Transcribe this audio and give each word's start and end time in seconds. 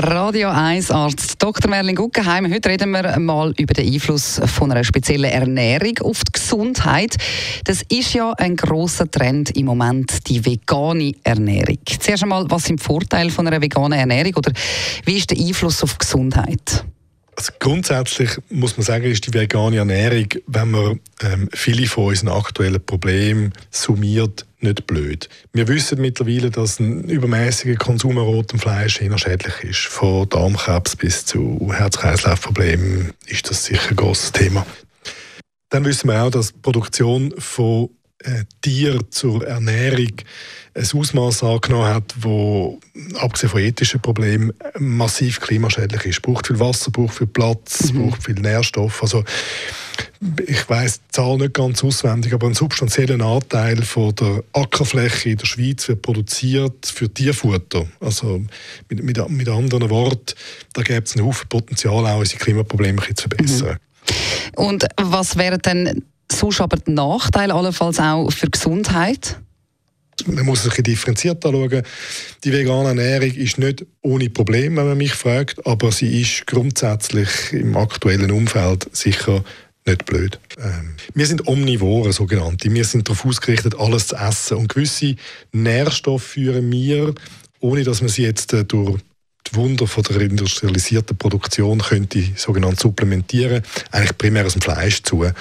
Radio 0.00 0.50
1 0.50 0.92
Arzt 0.92 1.42
Dr. 1.42 1.68
Merlin 1.68 1.96
Guggenheim. 1.96 2.52
Heute 2.52 2.68
reden 2.68 2.92
wir 2.92 3.18
mal 3.18 3.52
über 3.56 3.74
den 3.74 3.92
Einfluss 3.92 4.40
von 4.44 4.70
einer 4.70 4.84
speziellen 4.84 5.28
Ernährung 5.28 5.98
auf 6.02 6.22
die 6.22 6.30
Gesundheit. 6.30 7.16
Das 7.64 7.82
ist 7.88 8.14
ja 8.14 8.32
ein 8.34 8.54
großer 8.54 9.10
Trend 9.10 9.56
im 9.56 9.66
Moment, 9.66 10.28
die 10.28 10.46
vegane 10.46 11.14
Ernährung. 11.24 11.78
Zuerst 11.98 12.22
einmal, 12.22 12.48
was 12.48 12.66
sind 12.66 12.78
die 12.78 12.84
Vorteile 12.84 13.30
von 13.30 13.48
einer 13.48 13.60
veganen 13.60 13.98
Ernährung 13.98 14.34
oder 14.36 14.52
wie 15.04 15.16
ist 15.16 15.30
der 15.30 15.38
Einfluss 15.38 15.82
auf 15.82 15.94
die 15.94 15.98
Gesundheit? 15.98 16.84
Also 17.38 17.52
grundsätzlich 17.60 18.30
muss 18.50 18.76
man 18.76 18.84
sagen, 18.84 19.04
ist 19.04 19.24
die 19.28 19.32
vegane 19.32 19.76
Ernährung, 19.76 20.26
wenn 20.48 20.72
man 20.72 21.00
ähm, 21.22 21.48
viele 21.52 21.86
von 21.86 22.06
unseren 22.06 22.30
aktuellen 22.30 22.84
Problemen 22.84 23.52
summiert, 23.70 24.44
nicht 24.58 24.88
blöd. 24.88 25.28
Wir 25.52 25.68
wissen 25.68 26.00
mittlerweile, 26.00 26.50
dass 26.50 26.80
ein 26.80 27.04
übermäßiger 27.04 27.76
Konsum 27.76 28.18
an 28.18 28.24
rotem 28.24 28.58
Fleisch 28.58 29.00
eher 29.00 29.16
schädlich 29.18 29.54
ist. 29.62 29.86
Von 29.86 30.28
Darmkrebs 30.28 30.96
bis 30.96 31.26
zu 31.26 31.70
Herz-Kreislauf-Problemen 31.72 33.12
ist 33.26 33.48
das 33.48 33.66
sicher 33.66 33.90
ein 33.90 33.96
grosses 33.96 34.32
Thema. 34.32 34.66
Dann 35.68 35.84
wissen 35.84 36.08
wir 36.08 36.20
auch, 36.20 36.30
dass 36.30 36.52
die 36.52 36.58
Produktion 36.58 37.32
von 37.38 37.90
äh, 38.24 38.44
Tier 38.62 39.00
zur 39.10 39.46
Ernährung 39.46 40.12
ein 40.74 40.88
Ausmaß 40.94 41.42
angenommen 41.42 41.94
hat, 41.94 42.14
wo 42.20 42.78
abgesehen 43.18 43.50
von 43.50 43.60
ethischen 43.60 44.00
Problemen 44.00 44.52
massiv 44.78 45.40
klimaschädlich 45.40 46.04
ist. 46.04 46.16
Es 46.16 46.20
braucht 46.20 46.46
viel 46.46 46.60
Wasser, 46.60 46.90
braucht 46.90 47.14
viel 47.14 47.26
Platz, 47.26 47.92
mhm. 47.92 48.10
braucht 48.10 48.24
viel 48.24 48.34
Nährstoff. 48.34 49.02
Also 49.02 49.24
ich 50.46 50.68
weiß 50.68 51.00
die 51.00 51.12
Zahl 51.12 51.36
nicht 51.36 51.54
ganz 51.54 51.82
auswendig, 51.82 52.32
aber 52.32 52.48
ein 52.48 52.54
substanzieller 52.54 53.24
Anteil 53.24 53.82
von 53.82 54.14
der 54.14 54.42
Ackerfläche 54.52 55.30
in 55.30 55.38
der 55.38 55.46
Schweiz 55.46 55.88
wird 55.88 56.02
produziert 56.02 56.86
für 56.86 57.12
Tierfutter. 57.12 57.86
Also 58.00 58.42
mit, 58.88 59.02
mit, 59.02 59.28
mit 59.30 59.48
anderen 59.48 59.90
Worten, 59.90 60.34
da 60.72 60.82
gibt 60.82 61.08
es 61.08 61.16
einen 61.16 61.24
Haufen 61.24 61.48
Potenzial, 61.48 62.06
auch 62.06 62.18
unsere 62.18 62.38
Klimaprobleme 62.38 63.02
zu 63.14 63.28
verbessern. 63.28 63.78
Mhm. 63.78 63.88
Und 64.56 64.86
was 64.96 65.36
wären 65.36 65.60
denn 65.60 66.04
sonst 66.32 66.60
aber 66.60 66.76
die 66.76 66.92
Nachteile 66.92 67.54
allenfalls 67.54 67.98
auch 67.98 68.30
für 68.30 68.46
die 68.46 68.52
Gesundheit? 68.52 69.38
Man 70.26 70.44
muss 70.46 70.64
sich 70.64 70.74
differenziert 70.74 71.44
anschauen. 71.44 71.82
Die 72.42 72.52
vegane 72.52 72.88
Ernährung 72.88 73.30
ist 73.34 73.58
nicht 73.58 73.86
ohne 74.02 74.28
Problem, 74.30 74.76
wenn 74.76 74.88
man 74.88 74.98
mich 74.98 75.14
fragt, 75.14 75.64
aber 75.64 75.92
sie 75.92 76.20
ist 76.20 76.46
grundsätzlich 76.46 77.52
im 77.52 77.76
aktuellen 77.76 78.30
Umfeld 78.30 78.88
sicher 78.92 79.44
nicht 79.86 80.04
blöd. 80.04 80.38
Ähm, 80.58 80.94
wir 81.14 81.26
sind 81.26 81.46
Omnivoren, 81.46 82.12
sogenannte. 82.12 82.72
Wir 82.72 82.84
sind 82.84 83.08
darauf 83.08 83.24
ausgerichtet, 83.24 83.78
alles 83.78 84.08
zu 84.08 84.16
essen. 84.16 84.58
Und 84.58 84.68
gewisse 84.68 85.16
Nährstoffe 85.52 86.24
führen 86.24 86.70
wir, 86.70 87.14
ohne 87.60 87.84
dass 87.84 88.00
man 88.00 88.10
sie 88.10 88.22
jetzt 88.22 88.52
äh, 88.52 88.64
durch 88.64 89.00
die 89.50 89.56
Wunder 89.56 89.86
von 89.86 90.02
der 90.04 90.20
industrialisierten 90.20 91.16
Produktion 91.16 91.78
könnte 91.78 92.22
sogenannt 92.36 92.80
supplementieren, 92.80 93.62
eigentlich 93.90 94.16
primär 94.18 94.46
aus 94.46 94.52
dem 94.52 94.62
Fleisch 94.62 95.02
zu. 95.02 95.24
Äh, 95.24 95.32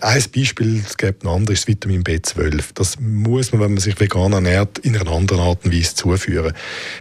ein 0.00 0.24
Beispiel, 0.34 0.82
es 0.86 0.96
gibt 0.96 1.24
noch 1.24 1.36
anderes, 1.36 1.60
ist 1.60 1.68
Vitamin 1.68 2.02
B12. 2.02 2.70
Das 2.74 2.98
muss 3.00 3.52
man, 3.52 3.60
wenn 3.60 3.74
man 3.74 3.80
sich 3.80 3.98
vegan 3.98 4.32
ernährt, 4.32 4.78
in 4.78 4.96
einer 4.96 5.10
anderen 5.10 5.40
Art 5.40 5.64
und 5.64 5.74
Weise 5.74 5.94
zuführen. 5.94 6.52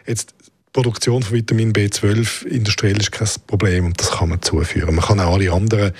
Jetzt 0.05 0.33
die 0.41 0.51
Produktion 0.73 1.23
von 1.23 1.35
Vitamin 1.35 1.73
B12 1.73 2.45
industriell 2.45 2.99
ist 2.99 3.11
kein 3.11 3.27
Problem 3.47 3.85
und 3.85 3.99
das 3.99 4.11
kann 4.11 4.29
man 4.29 4.41
zuführen. 4.41 4.95
Man 4.95 5.05
kann 5.05 5.19
auch 5.19 5.33
alle 5.33 5.51
anderen 5.51 5.91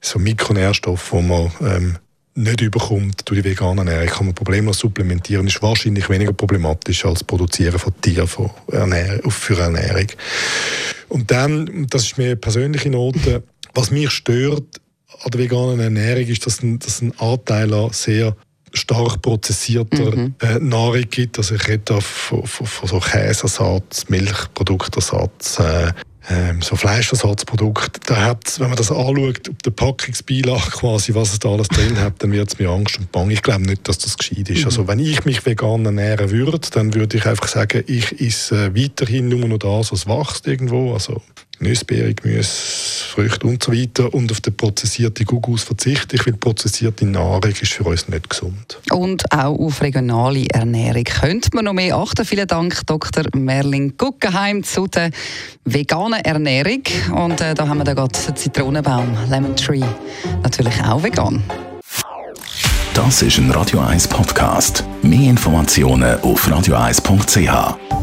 so 0.00 0.18
Mikronährstoffe, 0.18 1.10
die 1.10 1.22
man 1.22 1.52
ähm, 1.60 1.98
nicht 2.36 2.60
überkommt 2.60 3.22
durch 3.24 3.42
die 3.42 3.48
vegane 3.48 3.80
Ernährung, 3.80 4.08
kann 4.08 4.26
man 4.26 4.34
problemlos 4.34 4.78
supplementieren, 4.78 5.46
ist 5.46 5.62
wahrscheinlich 5.62 6.08
weniger 6.08 6.32
problematisch 6.32 7.04
als 7.04 7.24
Produzieren 7.24 7.78
von 7.78 7.98
Tieren 8.00 8.28
für 8.28 8.50
Ernährung. 8.72 10.06
Und 11.08 11.30
dann, 11.30 11.86
das 11.88 12.04
ist 12.04 12.18
mir 12.18 12.26
eine 12.26 12.36
persönliche 12.36 12.90
Note, 12.90 13.42
was 13.74 13.90
mich 13.90 14.10
stört 14.10 14.80
an 15.22 15.30
der 15.30 15.40
veganen 15.40 15.80
Ernährung 15.80 16.26
ist, 16.26 16.46
dass 16.46 16.62
ein, 16.62 16.78
dass 16.78 17.00
ein 17.00 17.18
Anteil 17.18 17.72
an 17.72 17.90
sehr 17.92 18.36
stark 18.72 19.22
prozessierter 19.22 20.14
mhm. 20.14 20.34
äh, 20.40 20.58
Nahrung 20.58 21.04
gibt. 21.10 21.38
Also 21.38 21.54
ich 21.54 21.66
rede 21.66 22.00
von, 22.00 22.46
von, 22.46 22.66
von 22.66 22.88
so 22.88 22.98
Käseersatz, 23.00 24.08
Milchproduktersatz, 24.08 25.58
äh, 25.60 25.92
ähm, 26.28 26.60
so 26.62 26.76
Fleischersatzprodukt, 26.76 28.00
da 28.10 28.16
hat, 28.16 28.58
wenn 28.58 28.68
man 28.68 28.76
das 28.76 28.90
anschaut, 28.90 29.48
auf 29.48 29.62
der 29.64 29.70
Packungsbeilage 29.70 30.70
quasi, 30.70 31.14
was 31.14 31.32
es 31.32 31.38
da 31.38 31.50
alles 31.50 31.68
drin 31.68 31.98
hat, 32.00 32.14
dann 32.18 32.32
wird 32.32 32.48
es 32.48 32.58
mir 32.58 32.68
Angst 32.70 32.98
und 32.98 33.12
Bang. 33.12 33.30
Ich 33.30 33.42
glaube 33.42 33.62
nicht, 33.62 33.88
dass 33.88 33.98
das 33.98 34.16
gescheit 34.16 34.48
ist. 34.48 34.60
Mhm. 34.60 34.64
Also 34.66 34.88
wenn 34.88 34.98
ich 34.98 35.24
mich 35.24 35.46
vegan 35.46 35.84
ernähren 35.84 36.30
würde, 36.30 36.58
dann 36.72 36.94
würde 36.94 37.16
ich 37.16 37.26
einfach 37.26 37.48
sagen, 37.48 37.84
ich 37.86 38.20
esse 38.20 38.74
weiterhin 38.74 39.28
nur 39.28 39.46
noch 39.46 39.58
das, 39.58 39.92
was 39.92 40.06
wächst 40.06 40.46
irgendwo. 40.46 40.94
Also 40.94 41.22
Nüsse, 41.58 41.84
Beeren, 41.84 42.14
Gemüse, 42.14 42.50
Früchte 42.50 43.46
und 43.46 43.62
so 43.62 43.72
weiter. 43.72 44.12
Und 44.12 44.30
auf 44.30 44.40
die 44.40 44.50
prozessierte 44.50 45.24
Gugus 45.24 45.62
verzichte 45.62 46.16
ich, 46.16 46.26
weil 46.26 46.34
prozessierte 46.34 47.06
Nahrung 47.06 47.42
ist 47.44 47.72
für 47.72 47.84
uns 47.84 48.08
nicht 48.08 48.28
gesund. 48.28 48.78
Und 48.90 49.32
auch 49.32 49.58
auf 49.58 49.80
regionale 49.82 50.46
Ernährung 50.50 51.04
könnte 51.04 51.50
man 51.54 51.64
noch 51.64 51.72
mehr 51.72 51.96
achten. 51.96 52.24
Vielen 52.24 52.46
Dank, 52.46 52.86
Dr. 52.86 53.24
Merlin 53.34 53.96
Guggenheim, 53.96 54.62
zu 54.62 54.86
der 54.86 55.10
veganen 55.64 56.20
Ernährung. 56.24 56.82
Und 57.14 57.40
äh, 57.40 57.54
da 57.54 57.68
haben 57.68 57.78
wir 57.78 57.84
da 57.84 57.94
gerade 57.94 58.18
den 58.26 58.36
Zitronenbaum, 58.36 59.16
Lemon 59.30 59.56
Tree, 59.56 59.84
natürlich 60.42 60.82
auch 60.82 61.02
vegan. 61.02 61.42
Das 62.94 63.20
ist 63.20 63.36
ein 63.36 63.50
Radio 63.50 63.80
1 63.80 64.08
Podcast. 64.08 64.82
Mehr 65.02 65.28
Informationen 65.28 66.18
auf 66.20 66.48
radio1.ch. 66.48 67.95